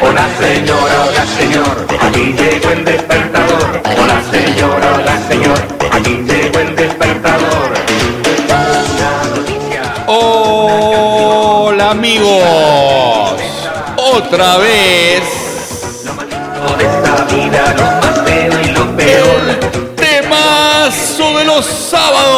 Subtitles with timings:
[0.00, 3.82] Hola señora, hola señor, aquí llegó el despertador.
[3.84, 5.58] Hola señora, hola señor,
[5.92, 7.74] aquí llegó el despertador.
[10.06, 12.40] Hola amigos,
[13.98, 15.22] otra vez
[16.78, 19.40] de esta vida, lo más y lo peor.
[19.50, 22.35] el temazo de los sábados.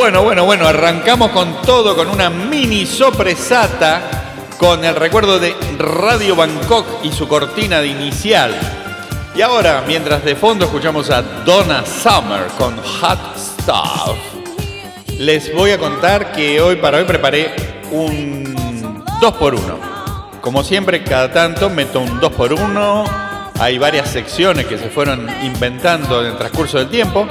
[0.00, 4.00] Bueno, bueno, bueno, arrancamos con todo, con una mini sopresata,
[4.56, 8.58] con el recuerdo de Radio Bangkok y su cortina de inicial.
[9.36, 14.16] Y ahora, mientras de fondo escuchamos a Donna Summer con Hot Stuff,
[15.18, 20.40] les voy a contar que hoy para hoy preparé un 2x1.
[20.40, 23.04] Como siempre, cada tanto meto un 2x1.
[23.60, 27.28] Hay varias secciones que se fueron inventando en el transcurso del tiempo.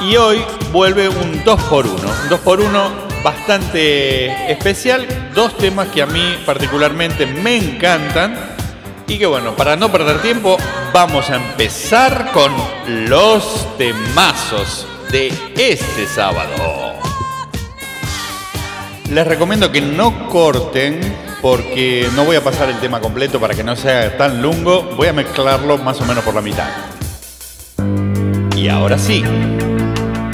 [0.00, 1.84] Y hoy vuelve un 2x1.
[1.84, 5.06] Un 2x1 bastante especial.
[5.34, 8.38] Dos temas que a mí particularmente me encantan.
[9.08, 10.56] Y que bueno, para no perder tiempo,
[10.92, 12.52] vamos a empezar con
[13.08, 16.94] los temazos de este sábado.
[19.10, 21.00] Les recomiendo que no corten
[21.40, 24.82] porque no voy a pasar el tema completo para que no sea tan lungo.
[24.96, 26.68] Voy a mezclarlo más o menos por la mitad.
[28.54, 29.22] Y ahora sí,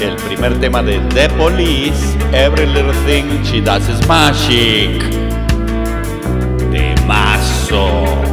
[0.01, 5.01] el primer tema de The Police, Every Little Thing She Does Is Magic.
[6.71, 8.24] Temazo.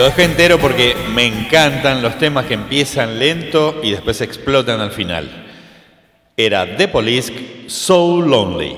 [0.00, 4.92] Lo dejé entero porque me encantan los temas que empiezan lento y después explotan al
[4.92, 5.28] final.
[6.34, 8.76] Era The Police, So Lonely.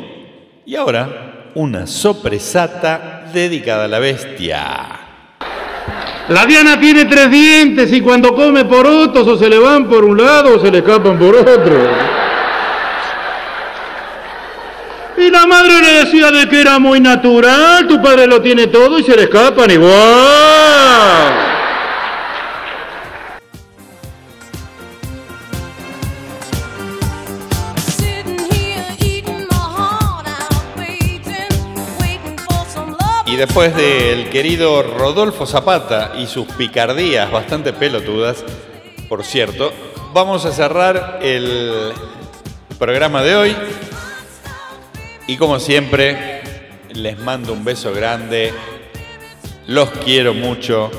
[0.67, 4.65] Y ahora, una sopresata dedicada a la bestia.
[6.29, 10.21] La Diana tiene tres dientes y cuando come porotos o se le van por un
[10.21, 11.89] lado o se le escapan por otro.
[15.19, 18.99] Y la madre le decía de que era muy natural, tu padre lo tiene todo
[18.99, 20.62] y se le escapan igual.
[33.43, 38.45] Después del querido Rodolfo Zapata y sus picardías bastante pelotudas,
[39.09, 39.73] por cierto,
[40.15, 41.93] vamos a cerrar el
[42.79, 43.57] programa de hoy.
[45.27, 46.41] Y como siempre,
[46.95, 48.55] les mando un beso grande.
[49.67, 50.93] Los quiero mucho.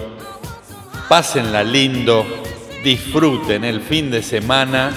[1.07, 2.25] Pásenla lindo.
[2.83, 4.91] Disfruten el fin de semana.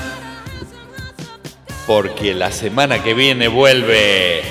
[1.86, 4.42] Porque la semana que viene vuelve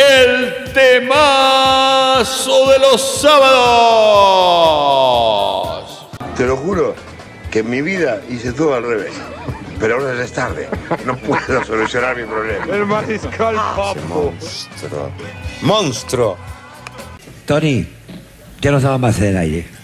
[0.00, 3.60] el temazo de los sábados.
[6.36, 6.94] Te lo juro
[7.50, 9.12] que en mi vida hice todo al revés.
[9.78, 10.68] Pero ahora ya es tarde.
[11.06, 12.64] No puedo solucionar mi problema.
[12.66, 14.32] El mariscal Papo.
[15.62, 16.36] Monstruo.
[17.46, 17.86] Tony,
[18.60, 19.79] ya no estaba más en el aire.